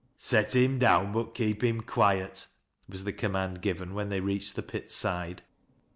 "Set 0.17 0.55
him 0.55 0.79
down, 0.79 1.13
but 1.13 1.35
keep 1.35 1.63
him 1.63 1.79
quiet," 1.81 2.47
was 2.89 3.03
the 3.03 3.13
command 3.13 3.61
given 3.61 3.93
when 3.93 4.09
they 4.09 4.19
reached 4.19 4.55
the 4.55 4.63
pit's 4.63 4.95
side. 4.95 5.43